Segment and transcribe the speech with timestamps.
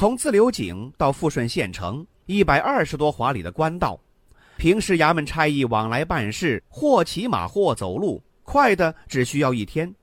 [0.00, 4.00] 从自流井到富顺县城，一百二十多华里的官道，
[4.56, 9.94] 平时衙门差役往来办事，或骑马，或走路，快的只需要一天。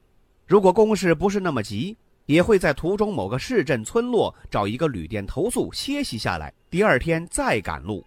[0.45, 1.97] 如果公事不是那么急，
[2.27, 8.05] 也会在途中某个市镇村落找一个旅店投宿歇息下来，第二天再赶路。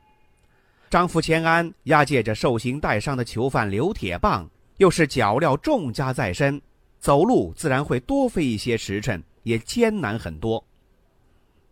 [0.91, 6.63] 张福钱安押解着受刑带伤的囚犯刘铁棒，又是脚镣重加在身，
[7.01, 10.65] 走路自然会多费一些时辰，也艰难很多。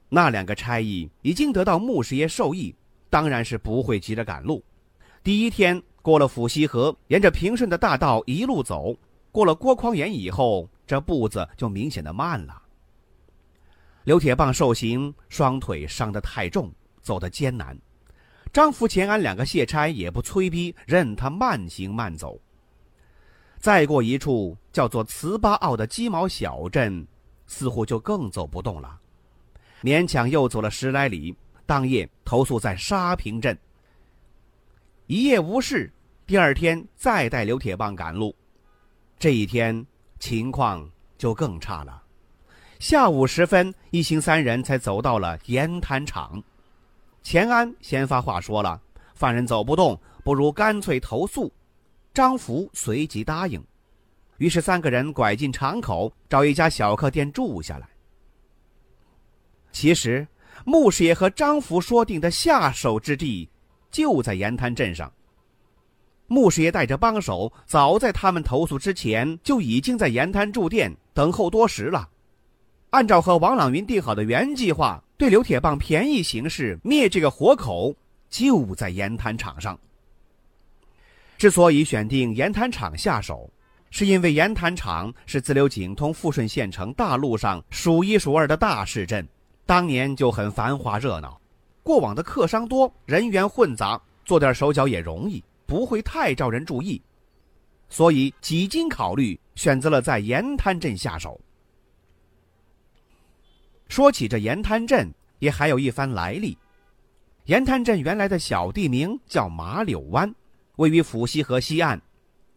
[0.08, 2.74] 那两个差役已经得到穆师爷授意，
[3.10, 4.62] 当然是不会急着赶路。
[5.22, 8.96] 第一天过了府西河，沿着平顺的大道一路走，
[9.30, 12.62] 过了郭匡岩以后，这步子就明显的慢了。
[14.04, 17.76] 刘铁棒受刑，双腿伤得太重，走得艰难。
[18.50, 22.40] 张福钱安两个卸差也不催逼，任他慢行慢走。
[23.58, 27.06] 再过一处叫做慈巴坳的鸡毛小镇，
[27.46, 28.98] 似乎就更走不动了。
[29.82, 31.34] 勉强又走了十来里，
[31.66, 33.56] 当夜投宿在沙坪镇。
[35.06, 35.92] 一夜无事，
[36.26, 38.34] 第二天再带刘铁棒赶路。
[39.18, 39.86] 这一天
[40.18, 42.02] 情况就更差了。
[42.78, 46.42] 下午时分，一行三人才走到了盐滩场。
[47.22, 48.80] 钱安先发话说了
[49.14, 51.52] ：“犯人走不动，不如干脆投宿。”
[52.14, 53.62] 张福随即答应。
[54.38, 57.88] 于是三个人拐进场口，找一家小客店住下来。
[59.72, 60.26] 其实，
[60.64, 63.48] 穆师爷和张福说定的下手之地，
[63.90, 65.12] 就在盐滩镇上。
[66.26, 72.08] 穆师爷带着帮手，早在他们投宿之前，就已经在盐滩住店等候多时了。
[72.90, 77.94] 按照和王朗云定好的原计划，对刘铁棒便宜行事，灭这个活口，
[78.28, 79.78] 就在盐滩场上。
[81.38, 83.50] 之所以选定盐滩场下手，
[83.90, 89.26] 是因为盐滩场是自流井通富顺县城大路上数一数二的大市镇。
[89.68, 91.38] 当年就很繁华热闹，
[91.82, 97.02] 过往的客商多，人员混杂，做点手脚也容易，不会太招人注意。
[97.90, 101.38] 所以几经考虑，选择了在盐滩镇下手。
[103.88, 106.56] 说起这盐滩镇，也还有一番来历。
[107.44, 110.34] 盐滩镇原来的小地名叫马柳湾，
[110.76, 112.00] 位于府西河西岸。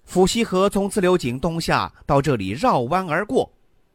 [0.05, 3.51] 府西河从自流井东下到这里绕弯而过，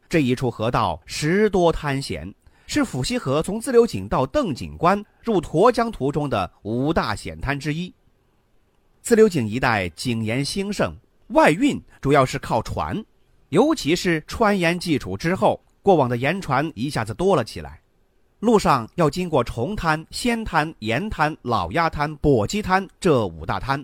[0.07, 2.31] 这一处河道十多滩险。
[2.67, 7.93] 是府西河从自流井到邓井关入沱江途中的五大险滩之一。
[9.03, 10.95] 自流井一带井盐兴盛，
[11.29, 13.05] 外运主要是靠船，
[13.51, 17.81] 尤其是川盐济楚之后，过往的盐船一下子多了起来。
[18.41, 23.83] 路上要经过重滩、仙滩、盐滩、老鸭滩、簸箕滩这五大滩，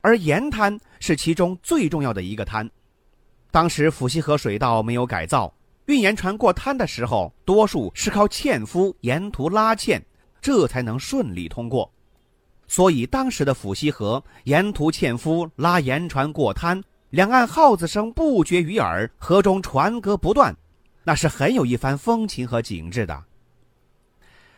[0.00, 2.70] 而盐滩是其中最重要的一个滩。
[3.50, 5.52] 当时府西河水道没有改造。
[5.86, 10.04] 运盐船过滩的时候，多数是靠纤夫沿途拉纤，
[10.40, 11.88] 这才能顺利通过。
[12.66, 20.52] 所以当时的府西河沿途纤夫拉盐船过滩，两岸号子声不绝于耳，河中船歌不断，
[21.04, 23.22] 那是很有一番风情和景致的。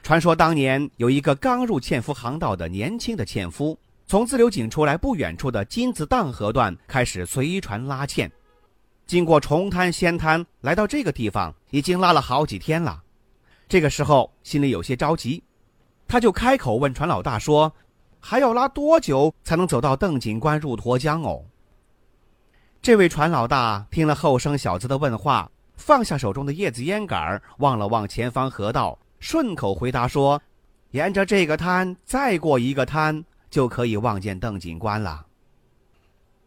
[0.02, 8.32] 传说当年有一个刚入纤夫航道的年轻的纤夫，从自流井出来不远处的金子荡河段开始随船拉纤。
[9.08, 13.02] 经过重滩、仙滩，来到这个地方，已经拉了好几天了。
[13.66, 15.42] 这个时候心里有些着急，
[16.06, 17.72] 他就开口问船老大说
[18.20, 21.42] ：“还要拉多久才能走到邓井关入沱江哦？”
[22.82, 30.38] 这位船老大听了后生小子的问话，放下手中的叶子烟杆，望了望前方河道，顺口回答说
[30.92, 35.24] ：“沿着这个滩，再过一个滩，就可以望见邓井关了。”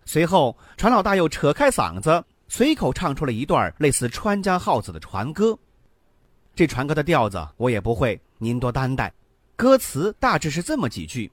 [0.05, 2.23] 随后，船老大又扯开嗓子。
[2.53, 5.57] 随口唱出了一段类似《川江号子》的船歌，
[6.53, 9.09] 这船歌的调子我也不会，您多担待。
[9.55, 11.31] 歌词大致是这么几句：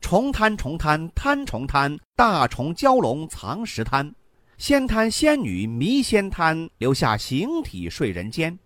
[0.00, 4.10] 重滩重滩滩重滩，大虫蛟龙藏石滩，
[4.56, 8.58] 仙滩仙女迷仙滩，留下形体睡人间。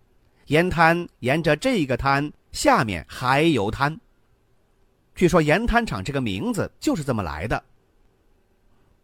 [0.45, 3.99] 盐滩沿着这个滩，下面还有滩。
[5.13, 7.61] 据说盐滩厂这个名字就是这么来的。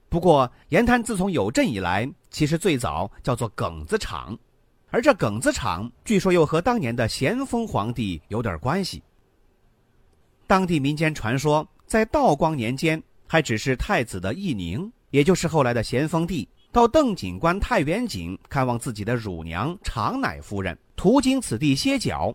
[0.10, 4.38] 不过，盐滩自从有镇以来，其实最早叫做梗子厂，
[4.90, 9.04] 而这耿子厂据说又和当年的咸丰皇帝有点关系。
[10.48, 22.34] 当地民间传说，在道光年间，还只是太子的义宁，也就是后来的咸丰帝，到邓景关太原井看望自己的乳娘长乃夫人，途经此地歇脚。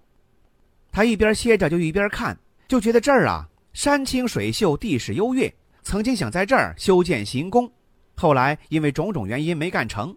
[0.93, 2.37] 他一边歇着就一边看，
[2.67, 7.71] 就觉得这儿啊山清水秀，地势优越，曾经想在这儿修建行宫，
[8.17, 10.17] 后来因为种种原因没干成。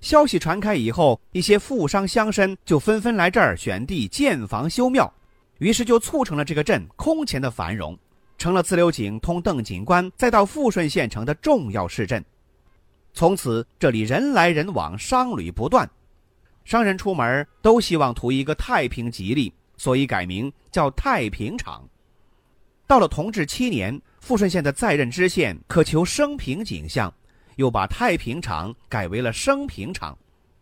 [0.00, 5.12] 消息传开以后，一些富商乡绅就纷纷来这儿选地建房修庙，
[5.58, 7.96] 于是就促成了这个镇空前的繁荣，
[8.36, 12.24] 成了自流井通邓景关再到富顺县城的重要市镇。
[13.14, 15.88] 从此这里人来人往，商旅不断，
[16.64, 21.88] 商人出门都希望图一个太平吉利，所以改名叫太平场。
[22.86, 27.12] 到了同治七年，富顺县的在任知县渴求升平景象。
[27.56, 30.16] 又把太平厂改为了升平厂，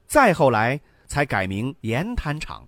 [0.08, 2.66] 再后来才改名盐滩厂。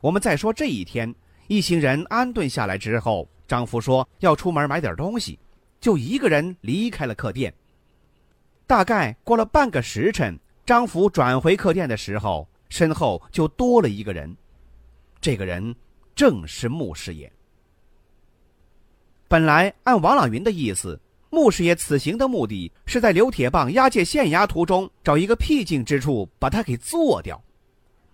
[0.00, 1.12] 我们再说这一天，
[1.48, 5.36] 一行人安顿下来之后，张福说要出门买点东西，
[5.80, 7.52] 就一个人离开了客店。
[8.68, 14.34] 大概过了半个时辰，张福转回客店的时候，身后就多了一个人，
[15.20, 15.74] 这个人
[16.14, 17.30] 正是穆师爷。
[19.28, 20.98] 本来按王朗云的意思。
[21.30, 27.38] 穆师爷此行的目的是在刘铁棒押解县衙途中找一个僻静之处把他给做掉。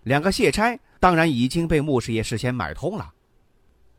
[0.03, 3.13] 两个谢差当然已经被穆师爷事先买通了。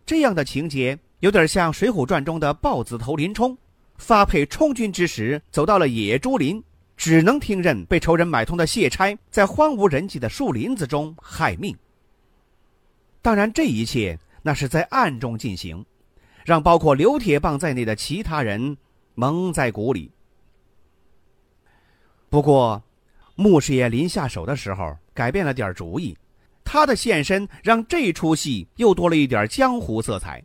[0.04, 3.56] 这样的情节有点像《水浒传》中的豹子头林冲，
[3.96, 6.62] 发配充军之时走到了野猪林，
[6.94, 11.74] 只能听任被仇人买通的谢差在荒无人迹的树林子中害命。
[13.22, 15.82] 当然，这一切那是在暗中进行，
[16.46, 18.74] 让包括刘铁棒在内的其他人。
[19.18, 20.12] 蒙在鼓里。
[22.28, 22.82] 不过，
[23.34, 26.14] 穆师爷临下手的时候改变了点主意，
[26.62, 30.44] 他的现身让这出戏又多了一点江湖色彩。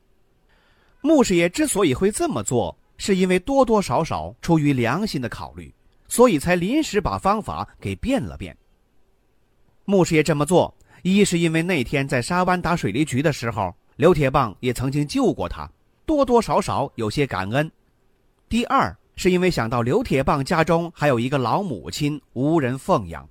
[1.02, 5.70] 穆师爷之所以会这么做，是因为多多少少出于良心的考虑，
[6.08, 8.58] 所以才临时把方法给变了变。
[9.84, 15.70] 穆师爷这么做，一是因为那天在沙湾打水利局的时候，刘铁棒也曾经救过他，
[16.12, 17.72] 多多少少有些感恩。
[18.50, 23.26] 第二是因为想到刘铁棒家中还有一个老母亲无人奉养，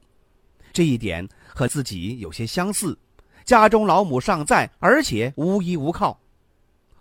[0.73, 2.99] 这一点和自己有些相似，
[3.44, 6.19] 家中老母尚在，而且无依无靠，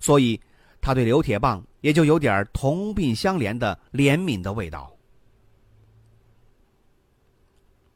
[0.01, 0.37] 所以
[0.81, 4.93] 他对刘铁棒也就有点同病相怜的怜悯的味道。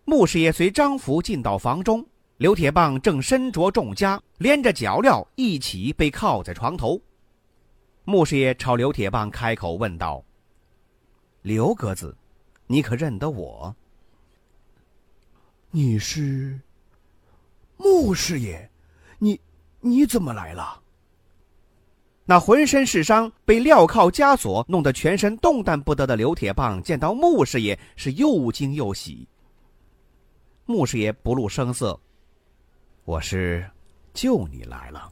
[0.05, 2.05] 穆师爷随张福进到房中，
[2.37, 7.01] 刘铁棒正身着重枷，连着脚镣一起被铐在床头。
[8.05, 10.23] 穆师爷朝刘铁棒开口问道
[11.41, 12.15] ：“刘格子，
[12.67, 13.73] 你可认得我？
[15.71, 16.59] 你是
[17.77, 18.69] 穆师爷？
[19.19, 19.39] 你
[19.79, 20.81] 你怎么来了？”
[22.25, 29.27] 那浑身是伤、被镣铐枷锁、弄得全身动弹不得的刘铁棒，见到穆师爷是又惊又喜。
[30.65, 31.97] 穆师爷不露声色
[33.05, 33.69] ：“我是
[34.13, 35.11] 救你来了。”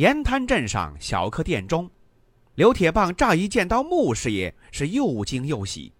[0.00, 1.90] 盐滩镇上小客店中，
[2.54, 5.92] 刘铁棒乍一见到穆师爷，是又惊又喜。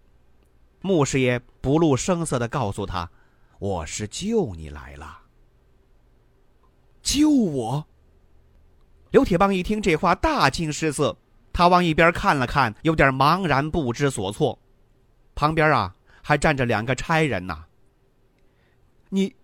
[0.81, 3.11] 穆师爷不露声色的告诉他
[3.61, 5.21] ：“我是救你来了。”
[7.05, 7.87] 救我！
[9.11, 11.15] 刘铁棒一听这话，大惊失色，
[11.53, 14.59] 他往一边看了看，有点茫然不知所措。
[15.35, 17.67] 旁边啊，还站着两个差人呢。
[19.11, 19.37] 你，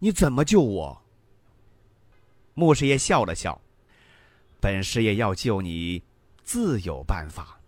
[0.00, 1.02] 你怎么救我？
[2.52, 3.58] 穆师爷笑了笑。
[4.60, 6.02] 本师爷要救你，
[6.42, 7.60] 自有办法。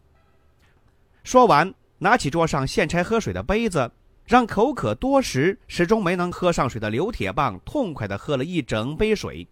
[1.23, 3.91] 说完，拿起桌上现拆喝水的杯子，
[4.25, 9.47] 让口渴多时始终没能喝上水的刘铁棒痛快的喝了一整杯水。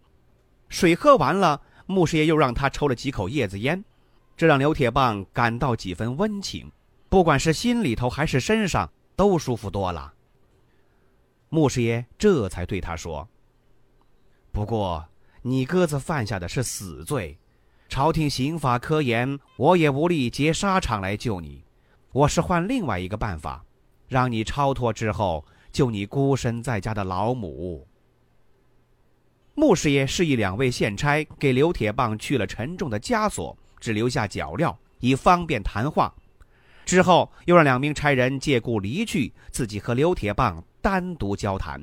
[0.69, 3.83] 水喝完了，穆师爷又让他抽了几口叶子烟，
[4.35, 6.71] 这让刘铁棒感到几分温情，
[7.09, 10.13] 不管是心里头还是身上，都舒服多了。
[11.49, 13.27] 穆师爷这才对他说
[14.51, 15.05] ：“不过。”
[15.47, 17.39] 你鸽子犯下的是死罪，
[17.87, 21.63] 朝廷刑法科严，我也无力劫沙场来救你。
[22.11, 23.63] 我是换另外一个办法，
[24.09, 27.87] 让你超脱之后救你孤身在家的老母。
[29.55, 36.13] 穆师爷示意两位县差给刘铁棒去了沉重的枷锁，只留下脚镣，以方便谈话。
[36.83, 41.81] 之后又让两名差人借故离去，自己和刘铁棒单独交谈。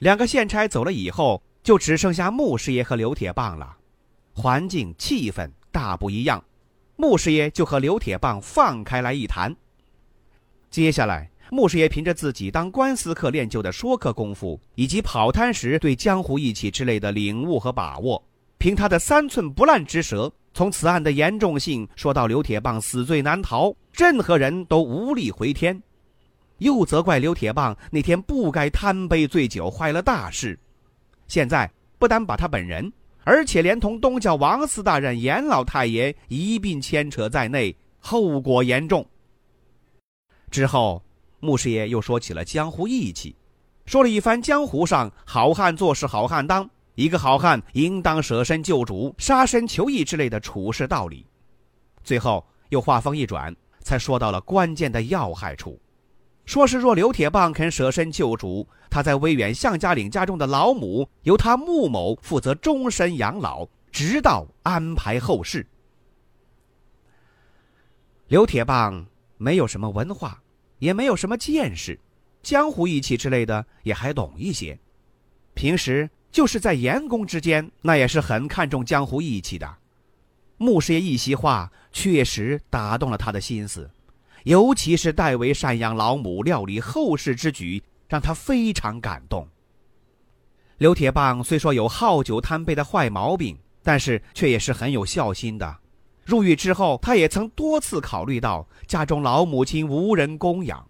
[0.00, 3.76] 两个县差走了以后，就只剩下穆师爷和刘铁棒了，
[4.32, 6.42] 环境气氛大不一样。
[6.96, 9.54] 穆师爷就和刘铁棒放开来一谈。
[10.70, 18.22] 接下来，穆师爷凭着自己当官司客练就的说客功夫，以及跑滩时对江湖义气之类的领悟和把握，
[18.58, 25.82] 凭他的三寸不烂之舌，从此案的严重性说到刘铁棒死罪难逃，任何人都无力回天。
[26.58, 30.58] 又责怪刘铁棒那天不该贪杯醉酒，坏了大事。
[31.30, 32.92] 现在不但把他本人。
[33.22, 39.06] 而且连同东教王四大人严老太爷一并牵扯在内，后果严重。
[40.50, 41.00] 之后，
[41.38, 43.36] 穆师爷又说起了江湖义气，
[43.84, 51.24] 说了一番江湖上好汉做事好汉当，一个好汉应当舍身救主、杀身求义之类的处事道理。
[52.02, 55.78] 最后又话锋一转，才说到了关键的要害处。
[56.50, 65.64] 说是若刘铁棒肯舍身救主，他在威远向家岭家中的老母由他穆某负责终身养老，直到安排后事。
[68.26, 70.42] 刘铁棒没有什么文化，
[70.80, 71.96] 也没有什么见识，
[72.42, 74.76] 江湖义气之类的也还懂一些。
[75.54, 79.76] 平时就是在严公之间，那也是很看重江湖义气的。
[80.56, 83.88] 穆师爷一席话，确实打动了他的心思。
[84.44, 89.46] 尤其是代为赡养老母、料理后事之举，让他非常感动。
[90.78, 95.76] 刘铁棒虽说有好酒贪杯的坏毛病，但是却也是很有孝心的。
[96.24, 100.88] 入狱之后，他也曾多次考虑到家中老母亲无人供养。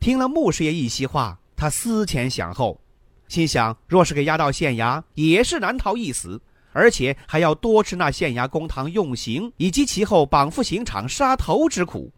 [0.00, 2.80] 听了穆师爷一席话，他思前想后，
[3.28, 6.40] 心想：若是给押到县衙，也是难逃一死，
[6.72, 12.10] 而且还要多吃那县衙公堂用刑以及其后绑赴刑场杀头之苦。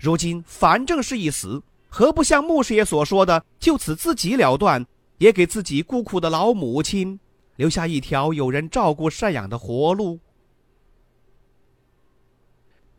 [0.00, 4.84] 如今反正是一死，何不像穆师爷所说的，就此自己了断，
[5.18, 7.20] 也给自己孤苦的老母亲
[7.56, 10.18] 留下一条有人照顾赡养的活路？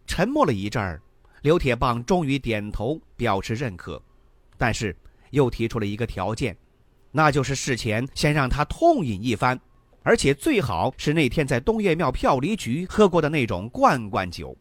[0.06, 1.02] 沉默了一阵儿，
[1.42, 4.00] 刘铁棒终于点头表示认可，
[4.56, 4.96] 但是
[5.32, 6.56] 又提出了一个条件，
[7.10, 9.60] 那就是事前先让他痛饮一番，
[10.04, 14.56] 而且最好是那天在东岳庙票离局喝过的那种罐罐酒。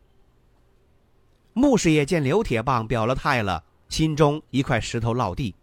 [1.53, 5.55] 穆师爷见刘铁棒表了态了，心中一块石头落地。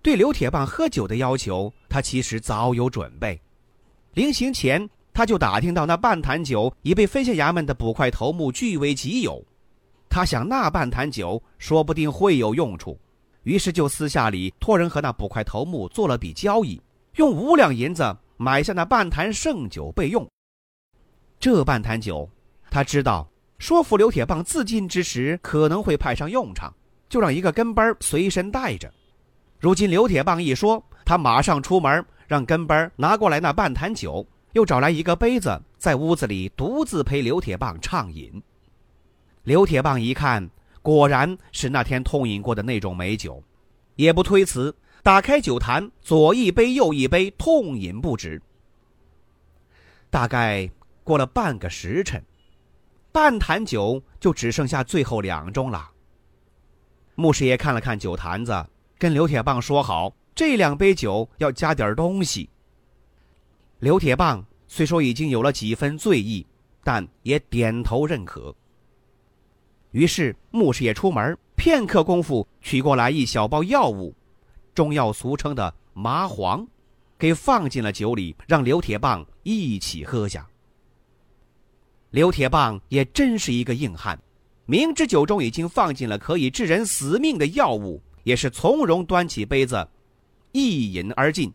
[0.00, 3.38] 对刘铁棒喝酒的要求，他其实早有准备。
[4.14, 9.44] 临行前，他就打听到那半坛酒已被分县衙门的捕快头目据为己有。
[10.08, 12.98] 他想那半坛酒说不定会有用处，
[13.42, 16.80] 于是就私下里托人和那捕快头目做了笔交易，
[17.16, 20.26] 用五两银子买下那半坛剩酒备用。
[21.40, 22.28] 这半坛酒，
[22.70, 23.28] 他知道。
[23.58, 26.72] 说服刘铁棒自尽之时可能会派上用场，
[27.08, 28.92] 就让一个跟班随身带着。
[29.58, 38.40] 如今刘铁棒一说，他马上出门，让跟班拿过来那半坛酒，又找来一个杯子，在屋子里独自陪刘铁棒畅饮。
[39.42, 40.48] 刘铁棒一看，
[40.80, 43.42] 果然是那天痛饮过的那种美酒，
[43.96, 44.72] 也不推辞，
[45.02, 48.40] 打开酒坛，左一杯右一杯，痛饮不止。
[50.10, 50.70] 大概
[51.02, 52.22] 过了半个时辰。
[53.20, 55.90] 半坛酒就只剩下最后两盅了。
[57.16, 58.64] 穆师爷看了看酒坛子，
[58.96, 62.48] 跟刘铁棒说好，这两杯酒要加点东西。
[63.80, 66.46] 刘铁棒虽说已经有了几分醉意，
[66.84, 68.54] 但也点头认可。
[69.90, 74.14] 于是穆师爷出门，片刻功夫取过来一小包药物，
[74.76, 76.64] 中药俗称的麻黄，
[77.18, 80.48] 给放进了酒里，让刘铁棒一起喝下。
[82.10, 84.18] 刘铁棒也真是一个硬汉，
[84.64, 89.86] 明知酒中已经放进了可以致人死命的药物，也是从容端起杯子，
[90.52, 91.52] 一饮而尽。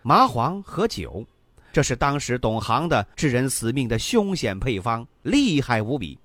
[0.00, 1.22] 麻黄和酒，
[1.70, 6.18] 这是当时懂行的致人死命的凶险配方，厉害无比。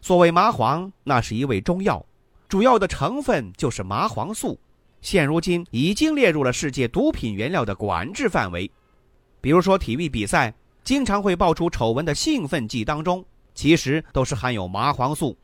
[0.00, 2.04] 所谓麻黄，那是一味中药，
[2.48, 4.58] 主要的成分就是麻黄素，
[5.02, 8.70] 现如今已经列入了世界毒品原料的管制范围。
[9.42, 10.54] 比如说体育比赛。
[10.84, 13.24] 经常会爆出丑闻的兴奋剂当中，
[13.54, 15.36] 其实都是含有麻黄素。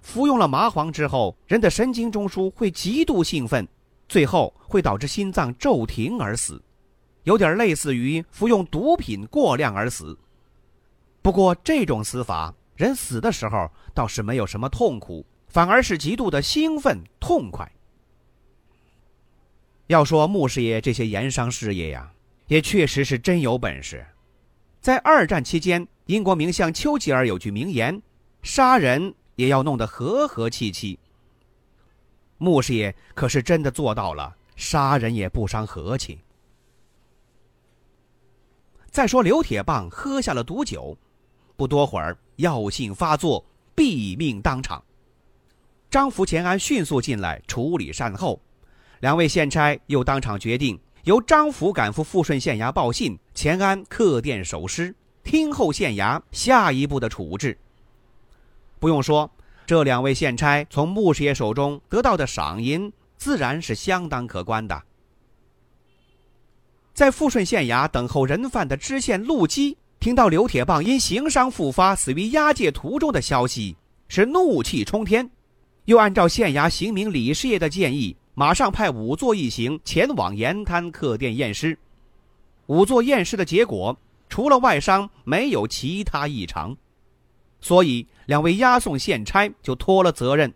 [0.00, 3.66] 服用了麻黄之后，人的神经中枢会极度兴奋，
[4.08, 6.60] 最后会导致心脏骤停而死，
[7.22, 10.18] 有点类似于服用毒品过量而死。
[11.22, 17.70] 不过这种死法人死的时候倒是没有什么痛苦，反而是极度的兴奋痛快。
[19.86, 22.12] 要说穆师爷这些盐商事业呀，
[22.48, 24.04] 也确实是真有本事。
[24.86, 28.00] 在二战期间，英国名相丘吉尔有句名言
[28.44, 30.96] ：“杀人也要弄得和和气气。”
[32.38, 36.20] 穆师爷可是真的做到了，杀人也不伤和气。
[38.92, 40.96] 再说刘铁棒喝下了毒酒，
[41.56, 44.80] 不多会儿药性发作，毙命当场。
[45.90, 48.40] 张福、钱安迅速进来处理善后，
[49.00, 57.56] 两位县差又当场决定由张福赶赴富顺县衙报信，钱安客店守尸，听候县衙下一步的处置。
[58.78, 59.30] 不用说。
[59.64, 64.80] 这两位县差从穆师爷手中得到的赏银，自然是相当可观的。
[66.94, 75.28] 在富顺县衙等候人犯的知县陆基，听到刘铁棒因刑伤复发死于押解途中的消息，是怒气冲天，
[75.86, 81.78] 又按照县衙刑名李师爷的建议，马上派仵作一行前往盐滩客店验尸。
[82.66, 86.76] 仵作验尸的结果，除了外伤，没有其他异常。
[87.62, 90.52] 所以，两位押送县差就脱了责任。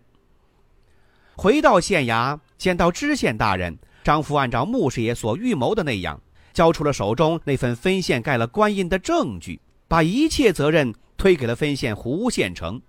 [1.35, 6.21] 回到县衙，见到知县大人，张福按照穆师爷所预谋的那样，
[6.53, 12.79] 交出了手中那份分县盖了官印的证据，把一切责任推给了分县胡县城，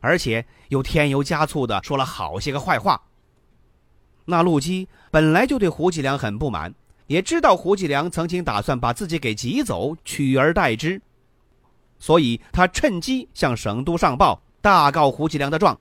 [0.00, 3.00] 而且又添油加醋的说了好些个坏话。
[4.26, 6.74] 那陆基本来就对胡继良很不满，
[7.06, 11.00] 也知道胡继良曾经打算把自己给挤走，取而代之。
[11.98, 15.78] 所以他趁机向省督上报，大告胡继良的状。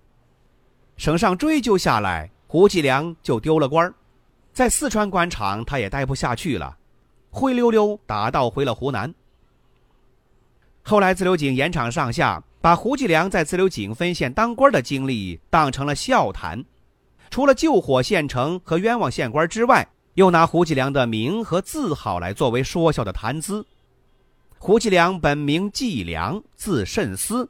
[0.96, 3.94] 省上追究下来，胡继良就丢了官儿
[4.54, 6.78] 在四川官场他也待不下去了，
[7.32, 9.14] 灰溜溜打道回了湖南。
[10.84, 16.64] 后来自流井盐场上下把胡继良在自流井分县当官的经历当成了笑谈，
[17.36, 23.66] 除了救火县城和冤枉县官之外，又拿胡继良的名和字号来作为说笑的谈资。
[24.58, 27.50] 胡继良本名季良，字慎思。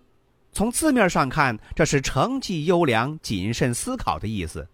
[0.51, 4.67] 从字面上看，这是成绩优良、谨慎思考的意思。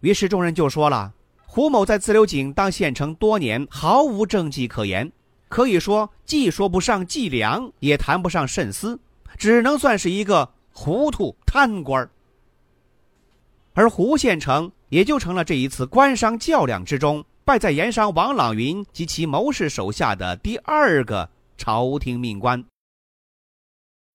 [0.00, 1.14] 于是众人就说了
[1.48, 5.10] ：“胡某在自流井当县城多年，毫无政绩可言，
[5.48, 9.00] 可以说既说不上季良，也谈不上慎思，
[9.38, 12.06] 只能算是一个糊涂贪官。”
[13.74, 17.24] 而胡县城也就成了这一次官商较量之中。
[17.44, 22.64] 败在盐商王朗云及其谋士手下的第二个朝廷命官，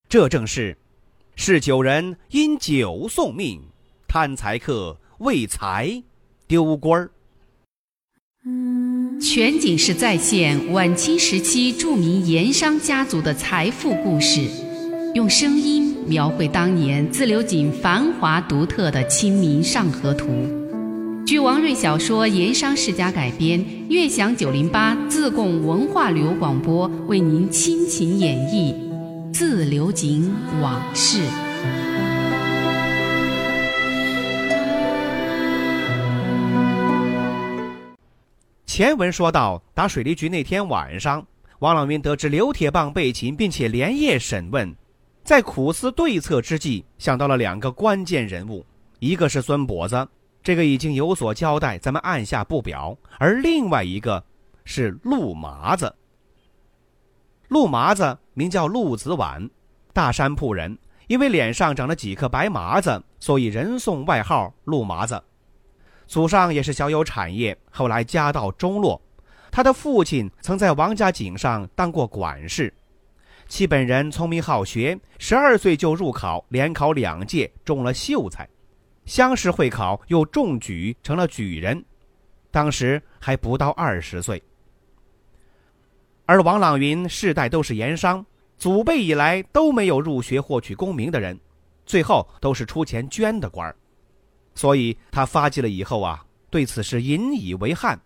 [0.07, 0.77] 这正是
[1.35, 3.61] “是酒人因酒送命，
[4.07, 6.01] 贪财客为财
[6.47, 7.11] 丢官儿”。
[9.19, 14.49] 全景式再现晚清时期著名盐商家族的财富故事，
[15.13, 20.27] 用声音描绘当年自流井繁华独特的《清明上河图》。
[21.25, 28.73] 据王瑞小说《盐商世家》改编，悦享九零八自贡文化旅游广播为您倾情演绎
[29.33, 31.19] 《自流井往事》。
[38.65, 41.25] 前文说到，打水利局那天晚上，
[41.59, 44.73] 王朗云得知刘铁棒被擒，并且连夜审问，
[45.27, 48.65] 在苦思对策之际，想到了两个关键人物，
[48.99, 50.07] 一个是孙跛子。
[50.41, 52.97] 这个已经有所交代，咱们按下不表。
[53.19, 54.23] 而另外一个
[54.63, 55.93] 是陆麻子。
[57.49, 59.49] 陆麻子名叫陆子晚，
[59.91, 65.21] 大山铺人，因为脸上长了几颗白麻子，所以人送外号陆麻子。
[66.05, 69.01] 祖上也是小有产业，后来家道中落。
[69.51, 72.73] 他的父亲曾在王家井上当过管事。
[73.47, 78.47] 其本人聪明好学，十二岁就入考，连考两届，中了秀才。
[79.05, 81.83] 乡试会考又中举，成了举人，
[82.51, 84.41] 当时还不到二十岁。
[86.25, 88.23] 而王朗云世代都是盐商，
[88.57, 91.39] 祖辈以来都没有入学获取功名的人，
[91.85, 93.73] 最后都是出钱捐的官儿，
[94.55, 97.97] 所以他发迹了以后啊，对此事引以为憾。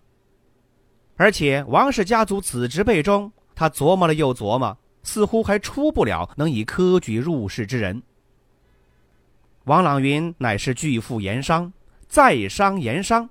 [1.18, 8.02] 而且王氏家族子侄辈中，他琢磨了又琢磨，似乎还出不了能以科举入仕之人。
[9.66, 11.72] 王朗云乃是巨富盐商，
[12.08, 13.30] 在商言商，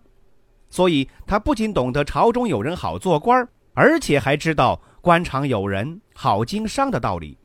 [0.68, 7.37] 所以他不仅懂得朝中有人好做官而且还知道官场有人好经商的道理。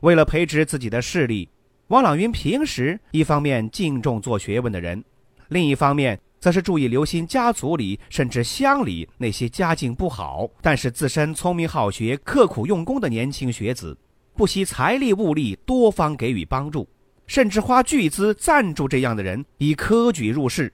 [0.00, 1.48] 为了培植自己的势力，
[1.88, 5.04] 王朗云平时一方面敬重做学问的人，
[5.48, 13.96] 另一方面则是注意留心家族里甚至乡里那些家境不好但是自身聪明好学、刻苦用功的年轻学子。
[14.34, 16.88] 不惜财力物力多方给予帮助，
[17.26, 20.72] 甚至花巨资赞助这样的人以科举入仕。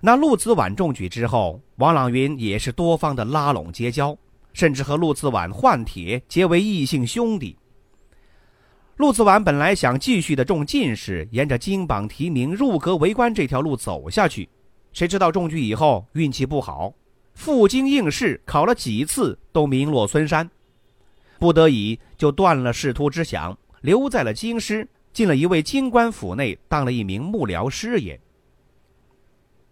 [0.00, 4.16] 那陆子婉中举之后，王朗云也是多方的拉拢结交，
[4.52, 7.56] 甚至和陆子婉换帖结为异姓兄弟。
[8.96, 14.48] 陆子婉本来想继续的中进士，沿着金榜题名、入阁为官这条路走下去，
[14.98, 16.92] 谁知道中举以后运气不好，
[17.32, 20.50] 赴京应试考了几次都名落孙山，
[21.38, 28.20] 不得已就断了仕途之想，留在了京师，进了一位京官府内当了一名幕僚师爷。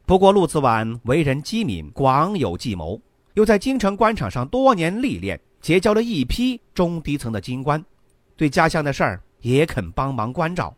[0.05, 3.01] 不过，陆子婉为人机敏，广有计谋，
[3.35, 7.85] 又在京城官场上多年历练，结交了一批中低层的京官，
[8.37, 10.73] 对家乡的事儿也肯帮忙关照，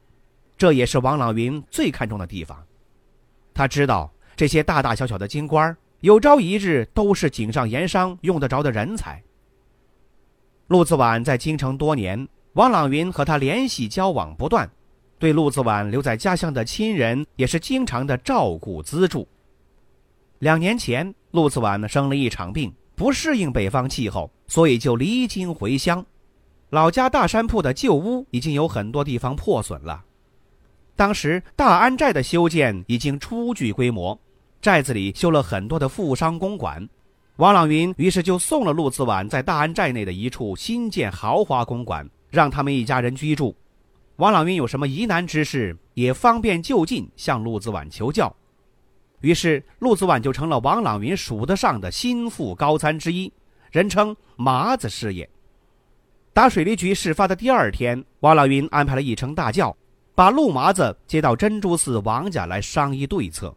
[0.57, 2.59] 这也是王朗云最看重的地方。
[3.53, 9.20] 他知道这些大大小小的京官，有朝一日都是井上盐商用得着的人才。
[10.68, 14.70] 陆子婉在京城多年，王朗云和他联系交往不断。
[15.18, 19.27] 对陆子婉留在家乡的亲人也是经常的照顾资助。
[20.38, 26.07] 两年前，陆子婉生了一场病，不适应北方气候，所以就离京回乡。
[26.70, 30.05] 老家大山铺的旧屋已经有很多地方破损了。
[30.94, 34.16] 当时大安寨的修建已经初具规模，
[34.68, 36.87] 寨子里修了很多的富商公馆。
[37.37, 43.57] 王朗云于是就送了陆子婉在大安寨内的一处新建豪华公馆，让他们一家人居住。
[44.16, 48.31] 王朗云有什么疑难之事，也方便就近向陆子婉求教。
[49.22, 53.33] 于是，陆子婉就成了王朗云数得上的心腹高参之一，
[53.72, 55.26] 人称“麻子师爷”。
[56.35, 59.74] 打水利局事发的第二天，王朗云安排了一乘大轿，
[60.14, 63.57] 把陆麻子接到珍珠寺王家来商议对策。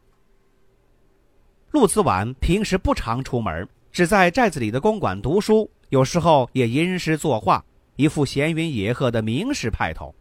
[1.71, 7.63] 陆子婉平时不常出门，只在寨子里的公馆读书，有时候也吟诗作画，
[7.95, 10.13] 一副闲云野鹤的名士派头。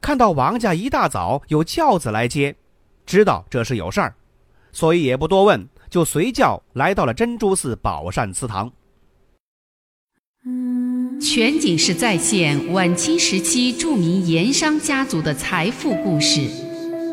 [0.00, 2.56] 看到王家一大早有轿子来接，
[3.06, 4.12] 知道这是有事儿，
[4.72, 8.72] 所以也不多问，就随轿来到了珍珠寺宝善祠堂。
[11.20, 16.40] 全景式再现晚清时期著名盐商家族的财富故事，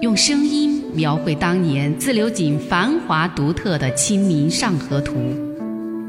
[0.01, 5.13] 用声音描绘当年自流井繁华独特的《清明上河图》。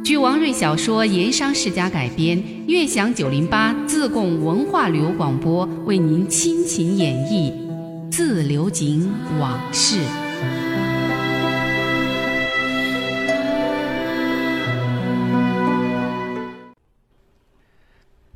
[0.05, 7.51] 据王瑞小说《盐商世家》改编，悦享九零八自贡文化旅游广播为您倾情演绎
[8.13, 9.97] 《自流井往事》。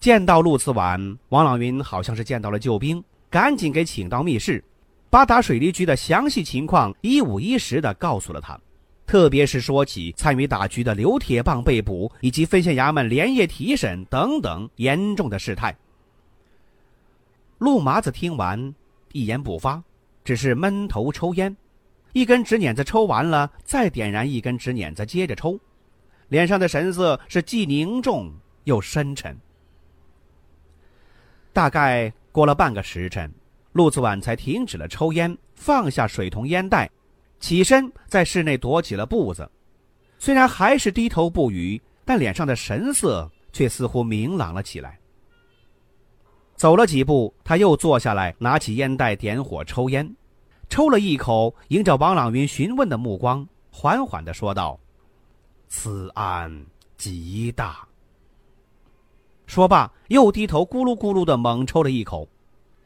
[0.00, 4.62] 见到陆子婉，王朗云好像是见到了救兵，赶紧给请到密室，
[5.14, 8.60] 把打水利局的详细情况一五一十的告诉了他。
[9.06, 15.72] 特别是说起参与打局的刘铁棒被捕，以及分县衙门连夜提审等等严重的事态。
[17.58, 18.74] 陆麻子听完，
[19.12, 19.80] 一言不发，
[20.24, 21.56] 只是闷头抽烟，
[22.12, 25.56] 一根纸捻子抽完了，再点燃一根纸捻子，接着抽，
[26.26, 28.32] 脸上的神色是既凝重
[28.64, 29.38] 又深沉。
[31.52, 33.32] 大概过了半个时辰，
[33.74, 36.90] 陆子婉才停止了抽烟，放下水桶烟袋。
[37.40, 39.50] 起身在室内踱起了步子，
[40.18, 44.98] 虽然还是低头不语，但脸上的神色却似乎明朗了起来。
[46.54, 50.08] 走了几步，他又坐下来，拿起烟袋点火抽烟，
[50.68, 54.78] 抽了一口，迎着王朗云询问的目光，缓缓的说道
[55.66, 56.64] ：“此案
[56.96, 57.86] 极大。”
[59.46, 62.26] 说罢，又低头咕噜咕噜的猛抽了一口。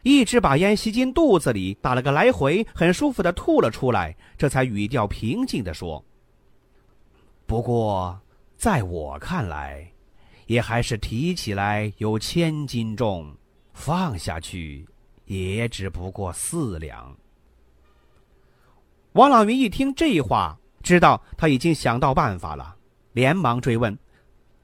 [0.02, 6.02] 一直把烟吸进肚子里，打了个来回，很舒服的吐了出来，这才语调平静的说
[7.46, 8.18] ：“不过，
[8.56, 9.90] 在我看来，
[10.46, 13.34] 也还是提起来有千斤重，
[13.72, 14.86] 放下去，
[15.24, 17.14] 也只不过四两。”
[19.12, 22.76] 王老云一听这话，知道他已经想到办法了，
[23.14, 23.98] 连忙追问：“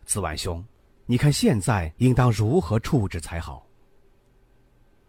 [0.06, 0.64] 子婉兄，
[1.06, 3.66] 你看现在应当如何处置才好？”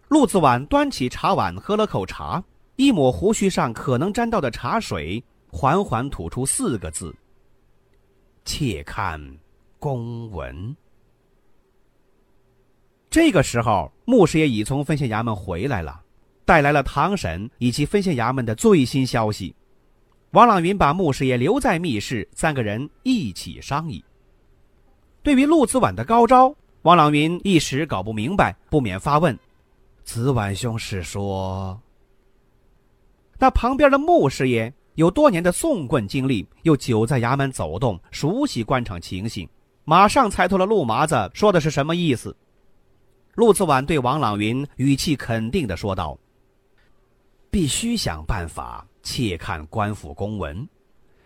[0.08, 2.44] 陆子婉端起茶碗，喝了口茶，
[2.76, 7.14] 一抹胡须上可能沾到的茶水，缓缓吐出四个字
[8.46, 9.20] ：“且看
[9.80, 10.76] 公文。”
[13.10, 16.02] 这个时候，穆师爷已从分县衙门回来了，
[16.44, 19.56] 带来了堂审以及分县衙门的最新消息。
[20.32, 24.04] 王朗云把穆师爷留在密室，三个人一起商议。
[25.24, 29.36] 对于陆子婉的高招，王朗云一时搞不明白，不免发问。
[30.06, 31.82] 子婉兄是说，
[33.40, 39.50] 那旁边的穆师爷有多年的送棍经历，又久在衙门走动，熟悉官场情形，
[39.84, 42.34] 马上猜透了陆麻子说的是什么意思。
[43.34, 46.18] 陆子婉对王朗云语气肯定的说道
[47.50, 50.66] ：“必须想办法切看官府公文，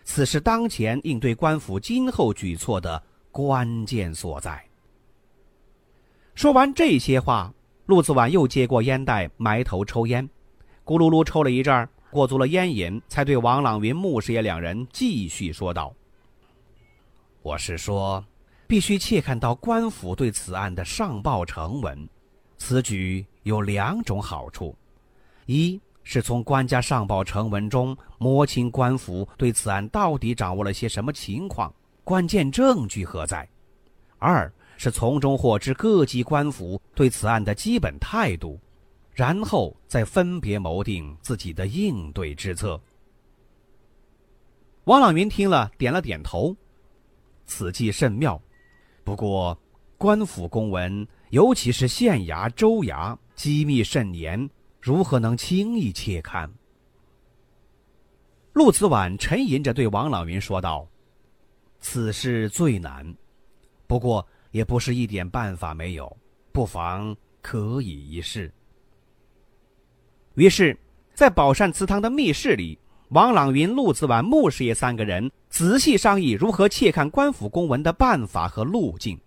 [0.05, 4.59] 此是当前应对官府今后举措的关键所在。”
[6.33, 7.53] 说完这些话，
[7.89, 10.23] 陆子婉又接过烟袋，埋头抽烟，
[10.86, 15.91] 咕噜噜抽了一阵儿，过足了烟瘾，才对王朗云、穆师爷两人继续说道
[17.41, 18.23] ：“我是说。”
[18.67, 22.08] 必须切看到官府对此案的上报呈文，
[22.58, 24.78] 此举有两种好处：
[25.47, 31.73] 一是从官家上报呈文中摸清官府对此案到底掌握了些什么情况，
[32.04, 33.43] 关键证据何在；
[34.19, 38.57] 二是从中获知各级官府对此案的基本态度，
[39.11, 42.81] 然后再分别谋定自己的应对之策。
[44.85, 46.55] 王朗云听了，点了点头，
[47.45, 48.41] 此计甚妙。
[49.03, 49.59] 不过，
[49.97, 56.49] 官府公文，尤其是县衙、州衙，机密甚严，如何能轻易切看？
[58.53, 60.87] 陆子婉沉吟着对王朗云说道
[61.81, 63.13] ：“此事最难，
[63.85, 66.17] 不过也不是一点办法没有，
[66.51, 68.51] 不妨可以一试。”
[70.35, 70.77] 于是，
[71.13, 75.29] 在宝善祠堂的密室里，王朗云、陆子婉、穆师爷三个人。
[75.49, 79.19] 仔细商议如何窃看官府公文的办法和路径。